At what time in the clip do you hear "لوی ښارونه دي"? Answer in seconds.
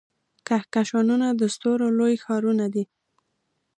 1.99-2.83